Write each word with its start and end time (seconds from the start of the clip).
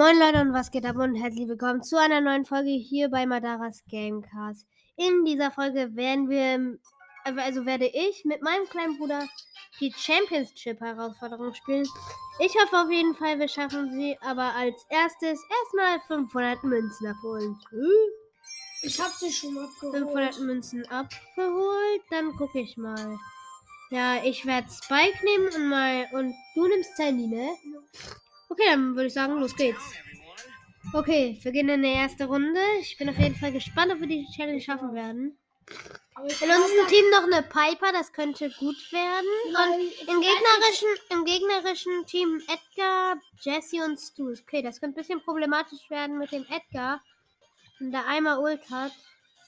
Moin 0.00 0.18
Leute 0.18 0.40
und 0.40 0.54
was 0.54 0.70
geht 0.70 0.86
ab 0.86 0.96
und 0.96 1.14
herzlich 1.14 1.46
willkommen 1.46 1.82
zu 1.82 2.00
einer 2.00 2.22
neuen 2.22 2.46
Folge 2.46 2.70
hier 2.70 3.10
bei 3.10 3.26
Madaras 3.26 3.82
Gamecast. 3.90 4.66
In 4.96 5.26
dieser 5.26 5.50
Folge 5.50 5.94
werden 5.94 6.30
wir, 6.30 6.78
also 7.24 7.66
werde 7.66 7.84
ich 7.84 8.24
mit 8.24 8.40
meinem 8.40 8.64
kleinen 8.70 8.96
Bruder 8.96 9.28
die 9.78 9.92
Championship-Herausforderung 9.94 11.52
spielen. 11.52 11.86
Ich 12.38 12.54
hoffe 12.58 12.78
auf 12.78 12.90
jeden 12.90 13.14
Fall, 13.14 13.38
wir 13.38 13.48
schaffen 13.48 13.92
sie, 13.92 14.16
aber 14.22 14.54
als 14.54 14.86
erstes 14.88 15.38
erstmal 15.60 16.00
500 16.06 16.64
Münzen 16.64 17.06
abholen. 17.08 17.58
Ich 18.80 18.98
hab 18.98 19.10
sie 19.10 19.30
schon 19.30 19.58
abgeholt. 19.58 19.98
500 19.98 20.40
Münzen 20.40 20.88
abgeholt, 20.88 22.02
dann 22.08 22.34
gucke 22.38 22.60
ich 22.60 22.78
mal. 22.78 23.18
Ja, 23.90 24.24
ich 24.24 24.46
werde 24.46 24.66
Spike 24.70 25.22
nehmen 25.26 25.48
und 25.54 25.68
mal, 25.68 26.06
und 26.12 26.34
du 26.54 26.68
nimmst 26.68 26.96
Sandy, 26.96 27.26
ne? 27.26 27.50
Okay, 28.50 28.64
dann 28.66 28.96
würde 28.96 29.06
ich 29.06 29.14
sagen, 29.14 29.38
los 29.38 29.54
geht's. 29.54 29.94
Okay, 30.92 31.38
wir 31.40 31.52
gehen 31.52 31.68
in 31.68 31.82
die 31.82 31.92
erste 31.92 32.24
Runde. 32.24 32.60
Ich 32.80 32.98
bin 32.98 33.08
auf 33.08 33.16
jeden 33.16 33.36
Fall 33.36 33.52
gespannt, 33.52 33.92
ob 33.92 34.00
wir 34.00 34.08
die 34.08 34.26
Challenge 34.34 34.60
schaffen 34.60 34.92
werden. 34.92 35.38
In 36.18 36.50
unserem 36.50 36.88
Team 36.88 37.04
noch 37.12 37.22
eine 37.22 37.42
Piper, 37.42 37.92
das 37.92 38.12
könnte 38.12 38.50
gut 38.58 38.76
werden. 38.90 39.26
Und 39.46 40.08
im 40.08 40.20
gegnerischen, 40.20 40.88
im 41.10 41.24
gegnerischen 41.24 42.06
Team 42.06 42.42
Edgar, 42.48 43.20
Jesse 43.40 43.84
und 43.84 43.98
Stu. 43.98 44.32
Okay, 44.32 44.62
das 44.62 44.80
könnte 44.80 44.98
ein 44.98 45.02
bisschen 45.02 45.22
problematisch 45.22 45.88
werden 45.88 46.18
mit 46.18 46.32
dem 46.32 46.44
Edgar. 46.50 47.00
Wenn 47.78 47.92
der 47.92 48.06
einmal 48.08 48.38
Ult 48.38 48.68
hat. 48.68 48.92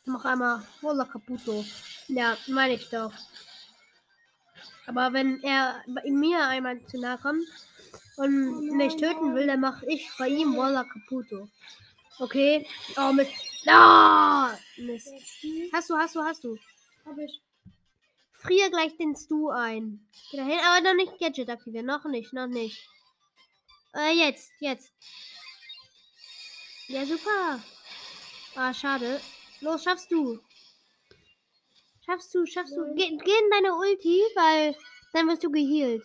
Noch 0.04 0.24
einmal 0.24 0.62
Volla 0.80 1.04
Caputo. 1.04 1.64
Ja, 2.06 2.36
meine 2.46 2.74
ich 2.74 2.88
doch. 2.88 3.12
Aber 4.86 5.12
wenn 5.12 5.42
er 5.42 5.82
bei 5.88 6.08
mir 6.08 6.46
einmal 6.46 6.80
zu 6.86 7.00
nahe 7.00 7.18
kommt 7.18 7.46
und 8.16 8.76
mich 8.76 8.96
töten 8.96 9.34
will, 9.34 9.46
dann 9.46 9.60
mache 9.60 9.86
ich 9.86 10.10
bei 10.18 10.28
ihm 10.28 10.54
Volla 10.54 10.84
Caputo. 10.84 11.48
Okay. 12.18 12.66
Oh, 12.96 13.12
Mist. 13.12 13.32
Ah! 13.66 14.54
Mist. 14.76 15.12
Hast 15.72 15.90
du, 15.90 15.96
hast 15.96 16.14
du, 16.14 16.22
hast 16.22 16.44
du. 16.44 16.58
Hab 17.04 17.18
ich. 17.18 17.40
Friere 18.32 18.70
gleich 18.70 18.96
den 18.96 19.14
Stu 19.14 19.50
ein. 19.50 20.06
Geh 20.30 20.36
dahin, 20.36 20.58
aber 20.58 20.80
noch 20.82 20.94
nicht 20.94 21.18
Gadget 21.18 21.48
aktivieren. 21.48 21.86
Noch 21.86 22.04
nicht, 22.04 22.32
noch 22.32 22.48
nicht. 22.48 22.88
Äh, 23.94 24.12
jetzt, 24.14 24.52
jetzt. 24.60 24.92
Ja, 26.88 27.06
super. 27.06 27.60
Ah, 28.54 28.74
schade. 28.74 29.20
Los, 29.60 29.84
schaffst 29.84 30.10
du. 30.10 30.40
Schaffst 32.04 32.34
du, 32.34 32.44
schaffst 32.46 32.76
du. 32.76 32.94
Geh, 32.94 33.16
geh 33.16 33.38
in 33.38 33.50
deine 33.50 33.74
Ulti, 33.74 34.20
weil 34.34 34.76
dann 35.12 35.28
wirst 35.28 35.44
du 35.44 35.50
geheilt. 35.50 36.02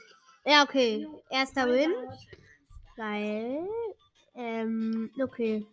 Ja, 0.47 0.63
okay. 0.63 1.05
Erster 1.29 1.67
Win. 1.67 1.91
Geil. 2.95 3.67
Ähm, 4.33 5.11
okay. 5.21 5.65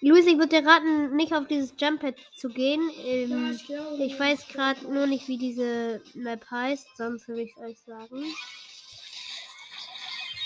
Luis, 0.00 0.26
ich 0.26 0.36
würde 0.36 0.60
dir 0.60 0.66
raten, 0.66 1.14
nicht 1.14 1.32
auf 1.32 1.46
dieses 1.46 1.72
Jumppad 1.78 2.16
zu 2.34 2.48
gehen. 2.48 2.90
Ähm, 3.04 3.56
ich 4.00 4.18
weiß 4.18 4.48
gerade 4.48 4.82
nur 4.92 5.06
nicht, 5.06 5.28
wie 5.28 5.38
diese 5.38 6.02
Map 6.14 6.44
heißt, 6.50 6.96
sonst 6.96 7.28
würde 7.28 7.42
ich 7.42 7.52
es 7.56 7.62
euch 7.62 7.78
sagen. 7.78 8.24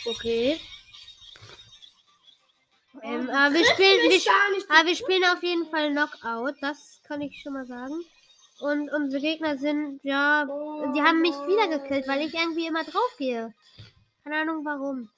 Okay. 0.04 0.60
Ähm, 3.02 3.30
aber 3.30 3.54
wir 3.54 3.64
spielen, 3.64 4.10
wir, 4.10 4.20
aber 4.69 4.88
wir 4.88 4.96
spielen 4.96 5.24
auf 5.24 5.42
jeden 5.42 5.70
Fall 5.70 5.91
Knockout, 5.91 6.56
das 6.60 7.00
kann 7.04 7.22
ich 7.22 7.41
schon 7.41 7.54
mal 7.54 7.66
sagen. 7.66 7.94
Und 8.60 8.88
unsere 8.91 9.20
Gegner 9.20 9.58
sind, 9.58 10.00
ja, 10.05 10.44
die 10.94 11.02
haben 11.02 11.20
mich 11.20 11.34
wieder 11.47 11.78
gekillt, 11.78 12.06
weil 12.06 12.26
ich 12.26 12.34
irgendwie 12.34 12.66
immer 12.66 12.84
drauf 12.84 13.16
gehe. 13.19 13.53
Keine 14.22 14.37
Ahnung 14.37 14.65
warum. 14.65 15.10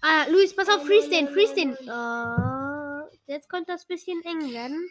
Ah, 0.00 0.26
Luis, 0.30 0.54
pass 0.54 0.68
auf, 0.68 0.86
Freestone, 0.86 1.28
Freestone. 1.28 1.76
Oh, 1.86 3.16
jetzt 3.26 3.48
könnte 3.48 3.72
das 3.72 3.84
bisschen 3.84 4.22
eng 4.24 4.52
werden. 4.52 4.90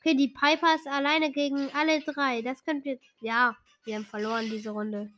Okay, 0.00 0.14
die 0.14 0.28
Piper 0.28 0.74
ist 0.74 0.86
alleine 0.86 1.30
gegen 1.30 1.70
alle 1.74 2.00
drei. 2.00 2.42
Das 2.42 2.64
könnte, 2.64 2.98
ja, 3.20 3.56
wir 3.84 3.94
haben 3.94 4.06
verloren 4.06 4.50
diese 4.50 4.70
Runde. 4.70 5.10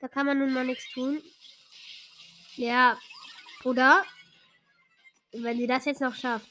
Da 0.00 0.08
kann 0.08 0.26
man 0.26 0.38
nun 0.38 0.52
mal 0.52 0.64
nichts 0.64 0.90
tun. 0.92 1.22
Ja, 2.56 2.98
oder? 3.64 4.04
Wenn 5.32 5.58
sie 5.58 5.66
das 5.66 5.84
jetzt 5.84 6.00
noch 6.00 6.14
schafft. 6.14 6.46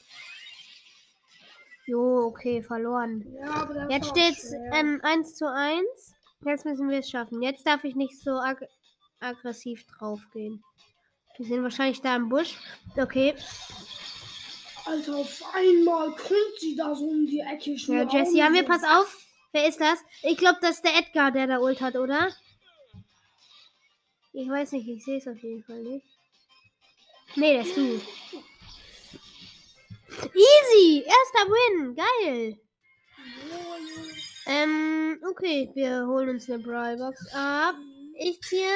Jo, 1.90 2.26
okay, 2.26 2.62
verloren. 2.62 3.26
Ja, 3.34 3.88
Jetzt 3.88 4.10
steht's 4.10 4.52
ähm, 4.72 5.00
1 5.02 5.34
zu 5.34 5.52
1. 5.52 6.14
Jetzt 6.46 6.64
müssen 6.64 6.88
wir 6.88 7.00
es 7.00 7.10
schaffen. 7.10 7.42
Jetzt 7.42 7.66
darf 7.66 7.82
ich 7.82 7.96
nicht 7.96 8.16
so 8.16 8.30
ag 8.30 8.58
aggressiv 9.18 9.84
draufgehen. 9.86 10.62
Wir 11.36 11.46
sind 11.46 11.64
wahrscheinlich 11.64 12.00
da 12.00 12.14
im 12.14 12.28
Busch. 12.28 12.54
Okay. 12.96 13.34
Alter, 14.86 15.16
auf 15.16 15.42
einmal 15.52 16.12
kommt 16.12 16.60
sie 16.60 16.76
da 16.76 16.94
so 16.94 17.06
um 17.06 17.26
die 17.26 17.40
Ecke. 17.40 17.72
Ich 17.72 17.88
Ja, 17.88 18.04
Jesse, 18.04 18.40
haben 18.40 18.54
wir, 18.54 18.64
pass 18.64 18.84
auf. 18.84 19.26
Wer 19.50 19.66
ist 19.66 19.80
das? 19.80 19.98
Ich 20.22 20.38
glaube, 20.38 20.58
das 20.62 20.76
ist 20.76 20.84
der 20.84 20.96
Edgar, 20.96 21.32
der 21.32 21.48
da 21.48 21.58
Ult 21.58 21.80
hat, 21.80 21.96
oder? 21.96 22.28
Ich 24.32 24.48
weiß 24.48 24.72
nicht, 24.72 24.86
ich 24.86 25.04
sehe 25.04 25.18
es 25.18 25.26
auf 25.26 25.42
jeden 25.42 25.64
Fall 25.64 25.82
nicht. 25.82 26.06
Nee, 27.34 27.58
das 27.58 27.66
ist 27.66 27.76
du. 27.76 28.00
Easy! 30.34 31.04
Erster 31.04 31.46
Win! 31.50 31.94
Geil! 31.96 32.58
Ähm, 34.46 35.20
okay, 35.30 35.70
wir 35.74 36.06
holen 36.06 36.30
uns 36.30 36.50
eine 36.50 36.62
Brawlbox 36.62 37.32
ab. 37.34 37.76
Ich 38.18 38.40
ziehe 38.42 38.66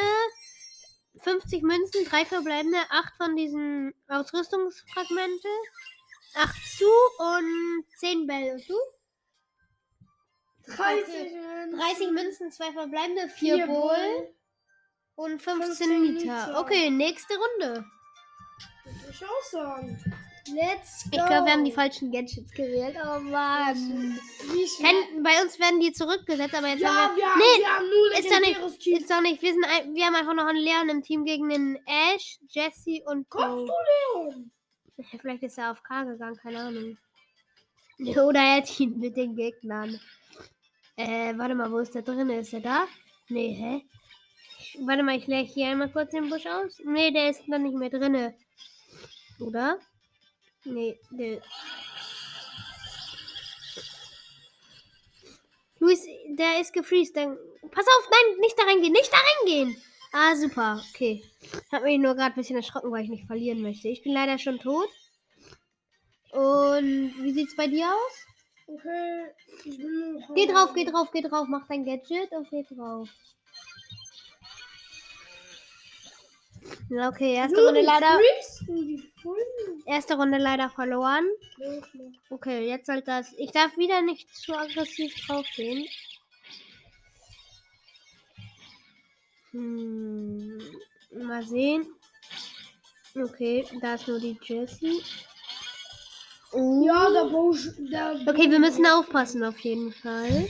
50 1.23 1.63
Münzen, 1.63 2.05
drei 2.05 2.25
verbleibende, 2.25 2.79
8 2.91 3.17
von 3.17 3.37
diesen 3.37 3.93
Ausrüstungsfragmente, 4.09 5.49
8 6.35 6.55
zu 6.79 6.87
und 7.19 7.85
10 7.99 8.27
Bälle. 8.27 8.53
Und 8.55 8.69
du? 8.69 8.75
30, 10.77 11.33
30 11.77 12.11
Münzen, 12.13 12.53
2 12.53 12.73
verbleibende, 12.73 13.29
4 13.29 13.55
Vier 13.57 13.67
Bull 13.67 13.83
Bull. 13.83 14.35
und 15.17 15.43
15, 15.43 15.67
15 15.67 16.03
Liter. 16.03 16.47
Liter. 16.47 16.61
Okay, 16.61 16.91
nächste 16.91 17.35
Runde. 17.35 17.85
Würde 18.85 19.11
ich 19.11 19.25
auch 19.25 19.43
sagen. 19.51 19.99
Let's 20.53 21.05
go. 21.05 21.11
Ich 21.17 21.27
glaube, 21.27 21.47
wir 21.47 21.53
haben 21.53 21.65
die 21.65 21.73
falschen 21.73 22.13
Gadgets 22.13 22.51
gewählt. 22.53 22.97
Oh 23.03 23.19
Mann. 23.21 24.19
Kein, 24.81 25.23
bei 25.23 25.43
uns 25.43 25.59
werden 25.59 25.81
die 25.81 25.93
zurückgesetzt, 25.93 26.55
aber 26.55 26.69
jetzt 26.69 26.83
Ja, 26.83 26.91
haben 26.95 27.17
wir. 27.17 27.23
wir, 27.23 27.31
haben, 27.31 27.39
nee, 27.39 27.61
wir 27.61 27.69
haben 27.69 27.87
nur 27.89 28.19
ist 28.19 28.31
doch 28.31 28.41
nicht- 28.41 28.79
Team. 28.81 28.97
Ist 28.99 29.11
doch 29.11 29.21
nicht. 29.23 29.41
Wir, 29.43 29.53
sind, 29.55 29.65
ein- 29.65 29.95
wir 29.95 30.05
haben 30.05 30.15
einfach 30.15 30.35
noch 30.35 30.47
einen 30.47 30.59
Leon 30.59 30.89
im 30.91 31.03
Team 31.03 31.25
gegen 31.25 31.49
den 31.49 31.79
Ash, 31.87 32.39
Jesse 32.51 33.03
und 33.07 33.29
Kommst 33.31 33.69
du, 33.69 33.73
Leon? 34.23 34.51
Vielleicht 35.21 35.43
ist 35.43 35.59
er 35.59 35.73
auf 35.73 35.83
K 35.83 36.05
gegangen, 36.05 36.37
keine 36.37 36.59
Ahnung. 36.61 36.99
Oder 37.99 38.41
er 38.41 38.63
teamt 38.65 38.99
mit 38.99 39.17
den 39.17 39.35
Gegnern. 39.35 39.99
Äh, 40.97 41.37
warte 41.37 41.55
mal, 41.55 41.73
wo 41.73 41.79
ist 41.79 41.95
der 41.95 42.03
drin? 42.03 42.29
Ist 42.31 42.53
er 42.53 42.61
da? 42.61 42.87
Nee, 43.29 43.55
hä? 43.55 43.83
Warte 44.85 45.03
mal, 45.03 45.17
ich 45.17 45.27
leere 45.27 45.45
hier 45.45 45.69
einmal 45.69 45.91
kurz 45.91 46.11
den 46.11 46.29
Busch 46.29 46.47
aus. 46.47 46.81
Nee, 46.85 47.11
der 47.13 47.31
ist 47.31 47.49
noch 47.49 47.59
nicht 47.59 47.75
mehr 47.75 47.91
drinne. 47.91 48.35
Oder? 49.41 49.79
Nee, 50.65 50.99
der. 51.11 51.43
Luis, 55.79 56.07
der 56.29 56.61
ist 56.61 56.73
gefreezed. 56.73 57.17
Dann. 57.17 57.37
Pass 57.71 57.87
auf, 57.87 58.09
nein, 58.11 58.41
nicht 58.41 58.59
da 58.59 58.65
reingehen, 58.65 58.93
nicht 58.93 59.13
da 59.13 59.19
reingehen! 59.19 59.77
Ah, 60.13 60.37
super, 60.37 60.81
okay. 60.91 61.25
Hat 61.73 61.83
mich 61.83 61.99
nur 61.99 62.15
gerade 62.15 62.35
ein 62.35 62.37
bisschen 62.37 62.57
erschrocken, 62.57 62.93
weil 62.93 63.05
ich 63.05 63.11
nicht 63.11 63.27
verlieren 63.27 63.63
möchte. 63.63 63.89
Ich 63.89 64.03
bin 64.03 64.13
leider 64.13 64.39
schon 64.39 64.61
tot. 64.61 64.89
Und 66.31 67.15
wie 67.21 67.33
sieht's 67.33 67.57
bei 67.57 67.67
dir 67.67 67.87
aus? 67.87 68.27
Okay, 68.67 69.27
ich. 69.65 69.79
Geh 70.35 70.47
drauf, 70.47 70.73
geh 70.75 70.85
drauf, 70.85 71.11
geh 71.13 71.21
drauf, 71.21 71.47
mach 71.49 71.67
dein 71.67 71.85
Gadget 71.85 72.31
und 72.31 72.49
geh 72.49 72.63
drauf. 72.63 73.09
Ja, 76.89 77.09
Okay, 77.09 77.35
erste 77.35 77.57
Nur 77.57 77.67
Runde 77.67 77.81
die 77.81 77.87
leider. 77.87 78.19
Die. 78.69 79.03
Erste 79.87 80.17
Runde 80.17 80.39
leider 80.39 80.71
verloren. 80.71 81.25
Okay, 82.31 82.69
jetzt 82.69 82.89
halt 82.89 83.07
das. 83.09 83.33
Ich 83.37 83.51
darf 83.51 83.77
wieder 83.77 84.03
nicht 84.03 84.35
zu 84.35 84.55
aggressiv 84.55 85.15
draufgehen. 85.27 85.87
Hm, 89.53 90.59
mal 91.13 91.43
sehen. 91.45 91.87
Okay, 93.15 93.65
da 93.81 93.95
ist 93.95 94.09
nur 94.09 94.19
die 94.19 94.37
Jessie. 94.43 95.03
Oh. 96.53 96.85
Ja, 96.85 97.11
der 97.11 97.25
Busch. 97.31 97.71
Der 97.79 98.21
Okay, 98.27 98.51
wir 98.51 98.59
müssen 98.59 98.87
aufpassen 98.87 99.45
auf 99.45 99.59
jeden 99.61 99.93
Fall. 99.93 100.49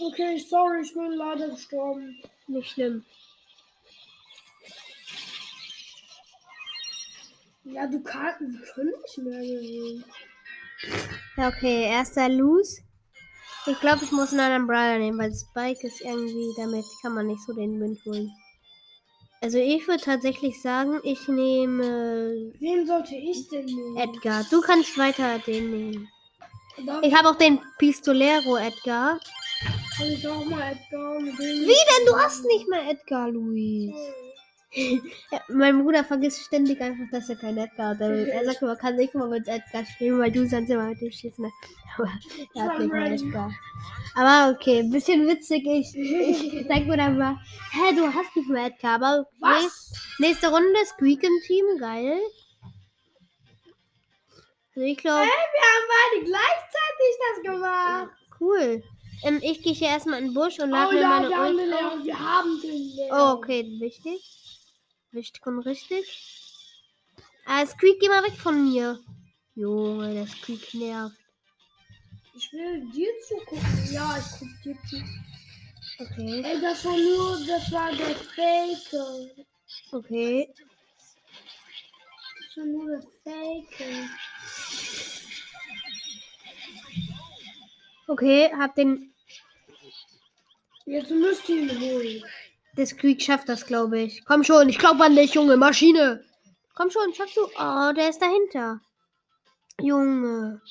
Okay, 0.00 0.38
sorry, 0.38 0.82
ich 0.82 0.92
bin 0.94 1.12
leider 1.12 1.48
gestorben. 1.48 2.22
Nicht 2.46 2.70
schlimm. 2.70 3.04
Ja, 7.72 7.86
du 7.86 8.02
kannst. 8.02 8.40
Wir 8.40 8.60
können 8.74 8.92
nicht 9.02 9.18
mehr 9.18 9.40
gewinnen. 9.40 10.04
Ja, 11.36 11.48
okay, 11.48 11.84
erster 11.84 12.28
Loose. 12.28 12.82
Ich 13.66 13.78
glaube, 13.80 14.04
ich 14.04 14.12
muss 14.12 14.30
einen 14.30 14.40
anderen 14.40 14.66
Brawler 14.66 14.98
nehmen, 14.98 15.18
weil 15.18 15.32
Spike 15.34 15.86
ist 15.86 16.00
irgendwie, 16.00 16.52
damit 16.56 16.84
kann 17.02 17.14
man 17.14 17.26
nicht 17.26 17.42
so 17.44 17.52
den 17.52 17.78
Wind 17.80 17.98
holen. 18.06 18.30
Also 19.40 19.58
ich 19.58 19.86
würde 19.86 20.02
tatsächlich 20.02 20.60
sagen, 20.60 20.98
ich 21.04 21.28
nehme 21.28 22.52
Wen 22.58 22.86
sollte 22.86 23.14
ich 23.14 23.48
denn 23.48 23.66
nehmen? 23.66 23.96
Edgar. 23.96 24.44
Du 24.50 24.60
kannst 24.60 24.96
weiter 24.98 25.38
den 25.40 25.70
nehmen. 25.70 26.08
Darf 26.86 27.02
Ich 27.02 27.14
habe 27.14 27.28
auch 27.28 27.36
den 27.36 27.60
Pistolero 27.78 28.56
Edgar. 28.56 29.20
kann 29.96 30.06
ich 30.06 30.26
auch 30.26 30.44
mal 30.44 30.72
Edgar. 30.72 31.18
Wie 31.20 31.66
denn? 31.66 32.06
Du 32.06 32.16
hast 32.16 32.44
nicht 32.46 32.68
mehr 32.68 32.88
Edgar, 32.90 33.28
Luis. 33.30 33.90
Ja, 33.94 34.27
mein 35.48 35.82
Bruder 35.82 36.04
vergisst 36.04 36.44
ständig 36.44 36.80
einfach, 36.80 37.04
dass 37.10 37.28
er 37.30 37.36
kein 37.36 37.56
Edgar 37.56 37.90
hat. 37.90 38.00
Er 38.00 38.44
sagt, 38.46 38.62
man 38.62 38.76
kann 38.76 38.96
nicht 38.96 39.14
mal 39.14 39.28
mit 39.28 39.48
Edgar 39.48 39.84
spielen, 39.86 40.18
weil 40.18 40.30
du 40.30 40.46
sonst 40.46 40.68
immer 40.70 40.84
mit 40.84 41.00
dem 41.00 41.10
schießt. 41.10 41.38
Ne? 41.38 41.50
Aber 41.96 42.08
er 42.54 42.62
hat 42.64 42.78
nicht 42.78 42.92
mehr 42.92 43.12
Edgar. 43.12 43.50
Aber 44.14 44.52
okay, 44.54 44.80
ein 44.80 44.90
bisschen 44.90 45.26
witzig. 45.26 45.64
Ich, 45.66 45.96
ich 45.96 46.66
denke 46.66 46.88
mir 46.90 46.96
dann 46.96 47.16
mal, 47.18 47.36
hä, 47.72 47.94
du 47.94 48.06
hast 48.12 48.34
nicht 48.36 48.48
mehr 48.48 48.66
Edgar. 48.66 48.94
Aber 48.96 49.26
okay. 49.40 49.66
Nächste 50.18 50.48
Runde 50.48 50.84
Squeak 50.86 51.22
im 51.22 51.40
Team, 51.46 51.64
geil. 51.78 52.18
Also 54.74 54.86
ich 54.86 54.98
glaube, 54.98 55.24
Wir 55.24 55.30
haben 55.30 55.88
beide 55.88 56.24
gleichzeitig 56.24 57.12
das 57.20 57.52
gemacht. 57.54 58.10
cool. 58.40 58.82
Ähm, 59.24 59.40
ich 59.42 59.62
gehe 59.62 59.72
hier 59.72 59.88
erstmal 59.88 60.20
in 60.20 60.26
den 60.26 60.34
Busch 60.34 60.58
und 60.60 60.70
lade 60.70 60.90
Oh 60.90 60.92
mir 60.94 61.00
ja, 61.00 61.08
meine 61.08 61.28
wir 61.28 61.36
haben 61.38 61.56
den 61.56 61.68
Ult. 61.68 61.80
Leon. 61.80 62.04
Wir 62.04 62.18
haben 62.18 62.60
den. 62.60 62.90
Oh, 63.10 63.32
okay, 63.38 63.64
wichtig. 63.80 64.20
Wichtig 65.12 65.46
und 65.46 65.60
richtig. 65.60 66.04
Ah, 67.46 67.64
Squeak, 67.66 67.98
geh 68.00 68.08
mal 68.08 68.22
weg 68.22 68.36
von 68.38 68.62
mir. 68.70 69.00
Junge, 69.54 70.12
der 70.14 70.26
Squeak 70.26 70.74
nervt. 70.74 71.16
Ich 72.34 72.52
will 72.52 72.88
dir 72.92 73.08
zugucken. 73.26 73.88
Ja, 73.92 74.16
ich 74.18 74.38
guck 74.38 74.62
dir 74.62 74.78
zu. 74.88 75.02
Okay, 76.00 76.42
Ey, 76.44 76.60
das 76.60 76.84
war 76.84 76.96
nur, 76.96 77.44
das 77.46 77.72
war 77.72 77.90
der 77.92 78.14
Faker. 78.14 79.26
okay. 79.90 80.52
Das 82.46 82.56
war 82.58 82.64
nur 82.66 82.86
der 82.90 83.02
Faker. 83.24 84.08
Okay, 88.06 88.50
hab 88.56 88.74
den. 88.76 89.12
Jetzt 90.86 91.10
müsst 91.10 91.48
ihr 91.48 91.62
ihn 91.62 91.80
holen. 91.80 92.24
Der 92.78 92.86
Squeak 92.86 93.20
schafft 93.20 93.48
das, 93.48 93.66
glaube 93.66 93.98
ich. 93.98 94.24
Komm 94.24 94.44
schon, 94.44 94.68
ich 94.68 94.78
glaube 94.78 95.04
an 95.04 95.16
dich, 95.16 95.34
Junge. 95.34 95.56
Maschine. 95.56 96.24
Komm 96.76 96.92
schon, 96.92 97.12
schaffst 97.12 97.36
du. 97.36 97.40
Oh, 97.58 97.92
der 97.92 98.08
ist 98.08 98.22
dahinter. 98.22 98.80
Junge. 99.80 100.62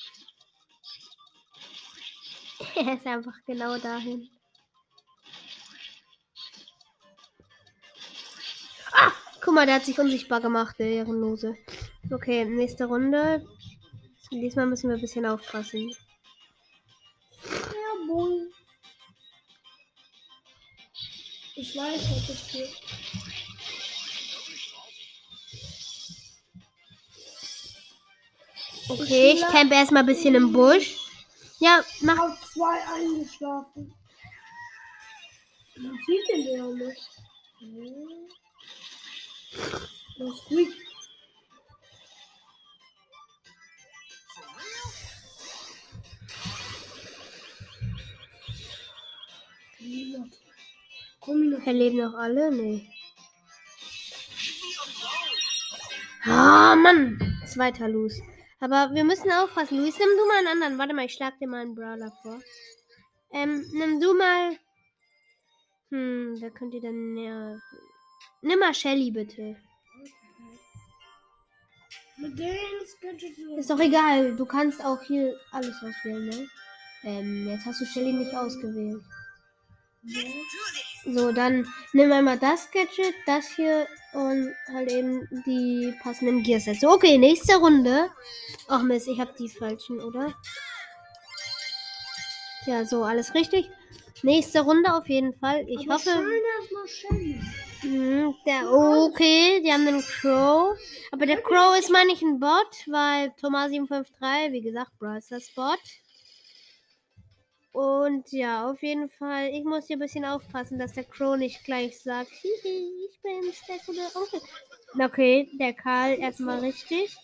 Er 2.74 2.94
ist 2.94 3.06
einfach 3.06 3.34
genau 3.46 3.78
dahin. 3.78 4.28
Ah, 8.92 9.12
guck 9.40 9.54
mal, 9.54 9.66
der 9.66 9.76
hat 9.76 9.84
sich 9.84 9.98
unsichtbar 9.98 10.40
gemacht, 10.40 10.76
der 10.78 10.88
Ehrenlose. 10.88 11.56
Okay, 12.10 12.44
nächste 12.46 12.86
Runde. 12.86 13.46
Diesmal 14.32 14.66
müssen 14.66 14.88
wir 14.88 14.96
ein 14.96 15.00
bisschen 15.00 15.26
aufpassen. 15.26 15.94
Ich 21.60 21.76
weiß, 21.76 22.00
was 22.10 22.30
ich 22.30 22.52
tue. 22.52 22.68
Okay, 28.90 29.32
ich 29.32 29.40
campe 29.40 29.74
erstmal 29.74 30.04
ein 30.04 30.06
bisschen 30.06 30.36
im 30.36 30.52
Busch. 30.52 30.96
Ja, 31.58 31.84
mach. 32.02 32.16
Auf 32.16 32.52
zwei 32.52 32.78
eingeschlafen. 32.94 33.92
Man 35.78 35.98
sieht 36.06 36.28
den 36.28 36.44
Leon 36.44 36.78
nicht. 36.78 37.10
Hm. 37.58 38.28
Das 40.18 40.28
ist 40.50 40.77
Komm 51.68 51.96
noch. 51.96 52.14
Alle? 52.14 52.50
Nee. 52.50 52.88
Ah, 56.24 56.74
Mann. 56.76 57.18
Zweiter 57.46 57.88
Luis. 57.88 58.22
Aber 58.58 58.94
wir 58.94 59.04
müssen 59.04 59.30
aufpassen. 59.30 59.76
Luis, 59.76 59.98
nimm 59.98 60.08
du 60.16 60.26
mal 60.26 60.38
einen 60.38 60.46
anderen. 60.46 60.78
Warte 60.78 60.94
mal, 60.94 61.04
ich 61.04 61.12
schlag 61.12 61.38
dir 61.38 61.46
mal 61.46 61.60
einen 61.60 61.74
Brawler 61.74 62.10
vor. 62.22 62.40
Ähm, 63.32 63.66
nimm 63.74 64.00
du 64.00 64.14
mal. 64.14 64.56
Hm, 65.90 66.36
wer 66.38 66.50
könnte 66.50 66.80
denn 66.80 67.12
näher. 67.12 67.60
Nimm 68.40 68.58
mal 68.58 68.72
Shelly, 68.72 69.10
bitte. 69.10 69.56
Mit 72.16 72.38
denen 72.38 73.58
Ist 73.58 73.68
doch 73.68 73.78
egal. 73.78 74.34
Du 74.36 74.46
kannst 74.46 74.82
auch 74.82 75.02
hier 75.02 75.38
alles 75.52 75.76
auswählen, 75.82 76.28
ne? 76.28 76.48
Ähm, 77.04 77.46
jetzt 77.46 77.66
hast 77.66 77.82
du 77.82 77.84
Shelly 77.84 78.14
nicht 78.14 78.34
ausgewählt. 78.34 79.02
So, 81.04 81.32
dann 81.32 81.66
nimm 81.92 82.12
einmal 82.12 82.38
das 82.38 82.70
Gadget, 82.70 83.14
das 83.26 83.48
hier 83.56 83.86
und 84.12 84.54
halt 84.72 84.90
eben 84.90 85.26
die 85.46 85.94
passenden 86.02 86.42
Gearsets. 86.42 86.84
Okay, 86.84 87.18
nächste 87.18 87.56
Runde. 87.56 88.10
Ach 88.68 88.82
Mist, 88.82 89.08
ich 89.08 89.20
habe 89.20 89.34
die 89.38 89.48
falschen, 89.48 90.00
oder? 90.00 90.34
Ja, 92.66 92.84
so, 92.84 93.04
alles 93.04 93.34
richtig. 93.34 93.70
Nächste 94.22 94.60
Runde 94.60 94.92
auf 94.92 95.08
jeden 95.08 95.32
Fall. 95.34 95.64
Ich 95.68 95.88
Aber 95.88 95.94
hoffe. 95.94 96.10
Mhm, 97.82 98.34
der, 98.44 98.72
okay, 98.72 99.62
die 99.64 99.72
haben 99.72 99.86
den 99.86 100.02
Crow. 100.02 100.76
Aber 101.12 101.26
der 101.26 101.40
Crow 101.40 101.78
ist, 101.78 101.90
meine 101.90 102.12
ich, 102.12 102.20
ein 102.22 102.40
Bot, 102.40 102.84
weil 102.86 103.32
Thomas 103.40 103.70
753, 103.70 104.52
wie 104.52 104.60
gesagt, 104.60 104.90
Brawl 104.98 105.20
Bot. 105.54 105.78
Und 107.78 108.32
ja, 108.32 108.68
auf 108.68 108.82
jeden 108.82 109.08
Fall, 109.08 109.50
ich 109.50 109.62
muss 109.62 109.86
hier 109.86 109.98
ein 109.98 110.00
bisschen 110.00 110.24
aufpassen, 110.24 110.80
dass 110.80 110.94
der 110.94 111.04
Crow 111.04 111.36
nicht 111.36 111.62
gleich 111.62 112.02
sagt, 112.02 112.32
hihi, 112.32 113.08
ich 113.08 113.22
bin 113.22 113.52
der 113.68 113.78
gute 113.86 114.16
Onkel. 114.16 114.40
Okay, 114.98 115.48
der 115.60 115.74
Karl 115.74 116.18
erstmal 116.18 116.58
richtig. 116.58 117.16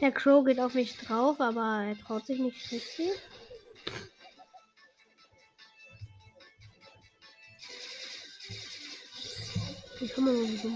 Der 0.00 0.10
Crow 0.10 0.44
geht 0.44 0.58
auf 0.58 0.74
mich 0.74 0.96
drauf, 0.96 1.40
aber 1.40 1.84
er 1.84 1.96
traut 1.96 2.26
sich 2.26 2.40
nicht 2.40 2.72
richtig. 2.72 3.12
Ich 10.00 10.12
komme 10.12 10.32
mal 10.32 10.56
so. 10.56 10.70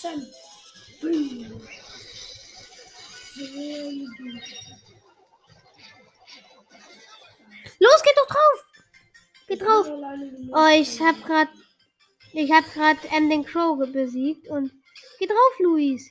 Sam. 0.00 0.26
Boom. 1.02 1.81
Los, 7.78 8.02
geht 8.02 8.16
doch 8.16 8.26
drauf! 8.26 8.66
Geht 9.48 9.62
drauf! 9.62 9.86
Oh, 10.52 10.68
ich 10.74 11.00
hab 11.00 11.22
grad. 11.24 11.48
Ich 12.32 12.50
hab 12.50 12.64
grad 12.72 12.96
ähm, 13.14 13.28
den 13.28 13.44
Crow 13.44 13.78
besiegt 13.92 14.48
und. 14.48 14.72
Geh 15.18 15.26
drauf, 15.26 15.58
Luis! 15.58 16.10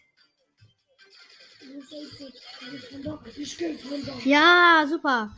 Ja, 4.26 4.86
super. 4.88 5.34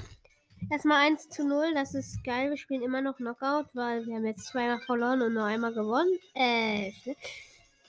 Erstmal 0.72 1.06
1 1.08 1.30
zu 1.30 1.46
0, 1.46 1.74
das 1.74 1.94
ist 1.94 2.24
geil. 2.24 2.50
Wir 2.50 2.58
spielen 2.58 2.82
immer 2.82 3.02
noch 3.02 3.18
Knockout, 3.18 3.68
weil 3.74 4.06
wir 4.06 4.16
haben 4.16 4.26
jetzt 4.26 4.46
zweimal 4.48 4.80
verloren 4.82 5.22
und 5.22 5.34
nur 5.34 5.44
einmal 5.44 5.74
gewonnen. 5.74 6.18
Äh, 6.34 6.92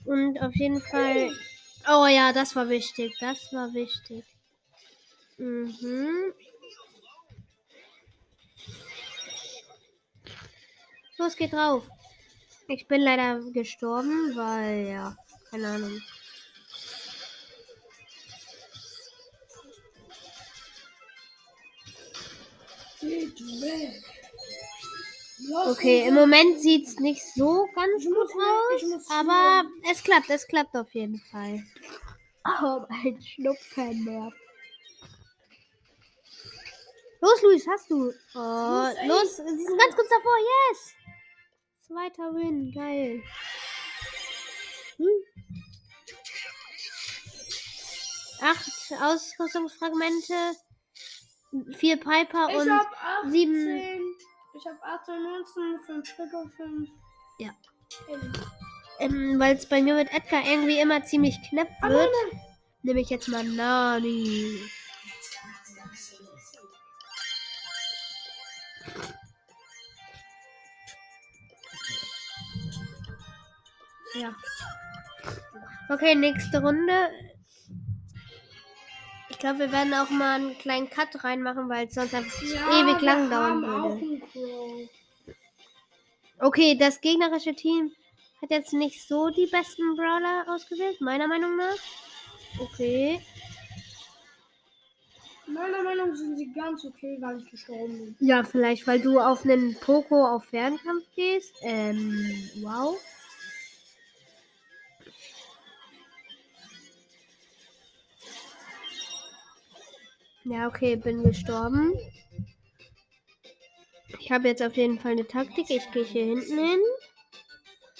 und 0.04 0.40
auf 0.40 0.54
jeden 0.54 0.80
Fall. 0.80 1.30
Oh 1.86 2.06
ja, 2.06 2.32
das 2.32 2.56
war 2.56 2.68
wichtig. 2.68 3.14
Das 3.20 3.52
war 3.52 3.72
wichtig. 3.74 4.24
Mhm. 5.36 6.32
Los, 11.18 11.36
geht 11.36 11.52
drauf. 11.52 11.84
Ich 12.68 12.88
bin 12.88 13.02
leider 13.02 13.40
gestorben, 13.52 14.34
weil, 14.34 14.88
ja, 14.88 15.16
keine 15.50 15.68
Ahnung. 15.68 16.00
Geht 23.00 23.40
weg. 23.40 24.02
Lass 25.46 25.76
Okay, 25.76 26.08
im 26.08 26.14
Moment 26.14 26.60
sieht 26.60 26.86
es 26.86 26.98
nicht 27.00 27.22
so 27.34 27.68
ganz 27.74 28.04
gut 28.04 28.16
aus, 28.16 29.10
aber 29.10 29.64
es 29.90 30.02
klappt, 30.02 30.30
es 30.30 30.46
klappt 30.46 30.74
auf 30.74 30.94
jeden 30.94 31.18
Fall. 31.30 31.64
Oh, 32.46 32.84
mein 32.88 33.20
Schnupfen 33.22 34.04
nervt. 34.04 34.36
Los, 37.20 37.42
Luis, 37.42 37.66
hast 37.66 37.90
du. 37.90 38.12
Oh, 38.34 38.88
Los, 39.06 39.36
sie 39.36 39.42
sind 39.64 39.78
ganz 39.78 39.94
kurz 39.96 40.08
davor, 40.10 40.36
yes! 40.38 40.94
Zweiter 41.86 42.34
Win, 42.34 42.70
geil. 42.74 43.22
Hm? 44.98 45.06
Acht 48.42 48.92
Ausrüstungsfragmente, 49.00 50.34
vier 51.78 51.96
Piper 51.96 52.48
Ich 52.50 52.56
und 52.56 52.70
hab 52.70 52.92
18. 53.22 53.30
sieben- 53.30 54.16
Ich 54.54 54.66
habe 54.66 54.82
18, 54.82 55.22
19, 55.22 55.80
5 55.86 56.18
Rico, 56.18 56.48
5. 56.56 56.90
Ja. 57.38 57.50
Ellie. 58.08 58.32
Ähm, 59.00 59.38
Weil 59.38 59.56
es 59.56 59.66
bei 59.66 59.82
mir 59.82 59.94
mit 59.94 60.12
Edgar 60.12 60.42
irgendwie 60.46 60.78
immer 60.80 61.04
ziemlich 61.04 61.36
knapp 61.48 61.68
wird, 61.82 62.10
nehme 62.82 63.00
ich 63.00 63.10
jetzt 63.10 63.28
mal 63.28 63.44
Nani. 63.44 64.60
Ja. 74.14 74.34
Okay, 75.88 76.14
nächste 76.14 76.60
Runde. 76.60 77.10
Ich 79.28 79.38
glaube, 79.38 79.58
wir 79.58 79.72
werden 79.72 79.92
auch 79.92 80.08
mal 80.10 80.36
einen 80.36 80.56
kleinen 80.58 80.88
Cut 80.88 81.24
reinmachen, 81.24 81.68
weil 81.68 81.88
es 81.88 81.94
sonst 81.94 82.14
einfach 82.14 82.40
Ja, 82.42 82.80
ewig 82.80 83.02
lang 83.02 83.28
dauern 83.28 83.62
würde. 83.62 84.88
Okay, 86.38 86.76
das 86.78 87.00
gegnerische 87.00 87.54
Team 87.54 87.92
hat 88.44 88.50
jetzt 88.50 88.74
nicht 88.74 89.06
so 89.08 89.30
die 89.30 89.46
besten 89.46 89.96
Brawler 89.96 90.44
ausgewählt, 90.48 91.00
meiner 91.00 91.26
Meinung 91.26 91.56
nach. 91.56 91.76
Okay. 92.58 93.20
Meiner 95.46 95.82
Meinung 95.82 96.10
nach 96.10 96.16
sind 96.16 96.36
sie 96.36 96.52
ganz 96.52 96.84
okay, 96.84 97.16
weil 97.20 97.38
ich 97.38 97.50
gestorben 97.50 98.14
bin. 98.16 98.16
Ja, 98.20 98.44
vielleicht, 98.44 98.86
weil 98.86 99.00
du 99.00 99.18
auf 99.18 99.44
einen 99.44 99.74
Poco 99.76 100.26
auf 100.26 100.44
Fernkampf 100.44 101.04
gehst. 101.14 101.54
Ähm, 101.62 102.50
wow. 102.62 102.98
Ja, 110.44 110.68
okay, 110.68 110.96
bin 110.96 111.22
gestorben. 111.22 111.94
Ich 114.20 114.30
habe 114.30 114.48
jetzt 114.48 114.62
auf 114.62 114.76
jeden 114.76 114.98
Fall 114.98 115.12
eine 115.12 115.26
Taktik. 115.26 115.70
Ich 115.70 115.90
gehe 115.92 116.04
hier 116.04 116.24
hinten 116.24 116.58
hin. 116.58 116.80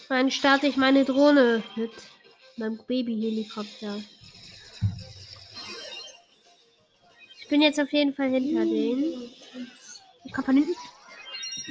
Dann 0.08 0.30
starte 0.30 0.66
ich 0.66 0.76
meine 0.76 1.04
Drohne 1.04 1.62
mit 1.76 1.92
meinem 2.56 2.78
Babyhelikopter. 2.86 3.98
Ich 7.40 7.48
bin 7.48 7.62
jetzt 7.62 7.80
auf 7.80 7.92
jeden 7.92 8.14
Fall 8.14 8.30
hinter 8.30 8.64
denen. 8.64 9.30
Ich 10.24 10.32
komme 10.32 10.44
von 10.46 10.56
hinten. 10.56 10.74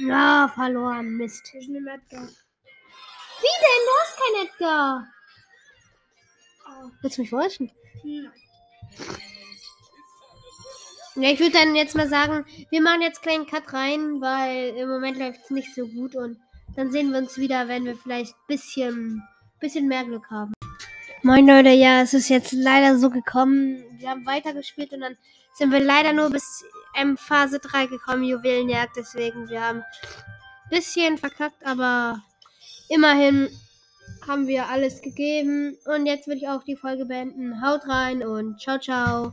Ja, 0.08 0.50
verloren. 0.54 1.16
Mist. 1.16 1.52
Ich 1.58 1.68
nehme 1.68 1.92
Edgar. 1.92 2.22
Wie 2.22 3.56
denn? 3.60 3.84
Du 3.86 3.92
hast 4.00 4.16
kein 4.16 4.46
Edgar. 4.46 5.08
Ah, 6.66 6.90
Willst 7.02 7.16
du 7.18 7.22
mich 7.22 7.30
verarschen? 7.30 7.70
nein. 8.02 8.32
Ja, 11.16 11.30
ich 11.30 11.38
würde 11.38 11.52
dann 11.52 11.76
jetzt 11.76 11.94
mal 11.94 12.08
sagen, 12.08 12.44
wir 12.70 12.82
machen 12.82 13.00
jetzt 13.02 13.24
einen 13.28 13.46
kleinen 13.46 13.64
Cut 13.64 13.72
rein, 13.72 14.20
weil 14.20 14.70
im 14.76 14.88
Moment 14.88 15.16
läuft 15.16 15.44
es 15.44 15.50
nicht 15.50 15.72
so 15.72 15.86
gut 15.86 16.16
und 16.16 16.38
dann 16.76 16.90
sehen 16.90 17.12
wir 17.12 17.18
uns 17.18 17.38
wieder, 17.38 17.68
wenn 17.68 17.84
wir 17.84 17.96
vielleicht 17.96 18.34
ein 18.34 18.46
bisschen, 18.46 19.22
bisschen 19.60 19.88
mehr 19.88 20.04
Glück 20.04 20.30
haben. 20.30 20.52
Moin 21.22 21.46
Leute, 21.46 21.70
ja, 21.70 22.02
es 22.02 22.12
ist 22.12 22.28
jetzt 22.28 22.52
leider 22.52 22.98
so 22.98 23.08
gekommen. 23.08 23.82
Wir 23.98 24.10
haben 24.10 24.26
weitergespielt 24.26 24.92
und 24.92 25.00
dann 25.00 25.16
sind 25.54 25.72
wir 25.72 25.80
leider 25.80 26.12
nur 26.12 26.30
bis 26.30 26.64
ähm, 26.94 27.16
Phase 27.16 27.60
3 27.60 27.86
gekommen, 27.86 28.24
Juwelenjagd. 28.24 28.96
Deswegen, 28.96 29.48
wir 29.48 29.62
haben 29.62 29.78
ein 29.78 30.70
bisschen 30.70 31.16
verkackt, 31.16 31.64
aber 31.64 32.22
immerhin 32.88 33.48
haben 34.26 34.46
wir 34.46 34.68
alles 34.68 35.00
gegeben. 35.00 35.78
Und 35.86 36.06
jetzt 36.06 36.26
würde 36.26 36.38
ich 36.38 36.48
auch 36.48 36.64
die 36.64 36.76
Folge 36.76 37.06
beenden. 37.06 37.62
Haut 37.62 37.88
rein 37.88 38.22
und 38.22 38.60
ciao, 38.60 38.78
ciao. 38.78 39.22